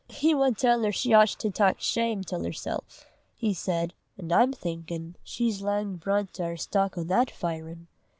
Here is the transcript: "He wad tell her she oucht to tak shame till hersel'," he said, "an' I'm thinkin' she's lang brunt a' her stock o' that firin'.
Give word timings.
"He 0.09 0.33
wad 0.33 0.57
tell 0.57 0.81
her 0.81 0.91
she 0.91 1.11
oucht 1.13 1.37
to 1.41 1.51
tak 1.51 1.79
shame 1.79 2.23
till 2.23 2.43
hersel'," 2.43 2.83
he 3.35 3.53
said, 3.53 3.93
"an' 4.17 4.31
I'm 4.31 4.51
thinkin' 4.51 5.13
she's 5.23 5.61
lang 5.61 5.97
brunt 5.97 6.39
a' 6.39 6.45
her 6.45 6.57
stock 6.57 6.97
o' 6.97 7.03
that 7.03 7.29
firin'. 7.29 7.85